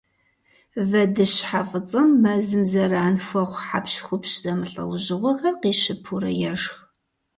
[0.89, 6.75] Вэдыщхьэфӏыцӏэм мэзым зэран хуэхъу хьэпщхупщ зэмылӏэужьыгъуэхэр къищыпурэ ешх.